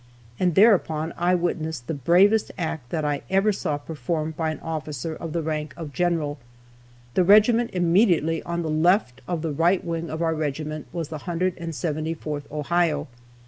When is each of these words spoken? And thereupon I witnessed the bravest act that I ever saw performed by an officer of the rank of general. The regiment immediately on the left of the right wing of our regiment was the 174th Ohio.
And 0.39 0.55
thereupon 0.55 1.13
I 1.15 1.35
witnessed 1.35 1.85
the 1.85 1.93
bravest 1.93 2.51
act 2.57 2.89
that 2.89 3.05
I 3.05 3.21
ever 3.29 3.51
saw 3.53 3.77
performed 3.77 4.35
by 4.35 4.49
an 4.49 4.59
officer 4.61 5.15
of 5.15 5.31
the 5.31 5.43
rank 5.43 5.75
of 5.77 5.93
general. 5.93 6.39
The 7.13 7.23
regiment 7.23 7.69
immediately 7.71 8.41
on 8.41 8.63
the 8.63 8.69
left 8.71 9.21
of 9.27 9.43
the 9.43 9.51
right 9.51 9.85
wing 9.85 10.09
of 10.09 10.23
our 10.23 10.33
regiment 10.33 10.87
was 10.91 11.09
the 11.09 11.19
174th 11.19 12.49
Ohio. 12.51 13.09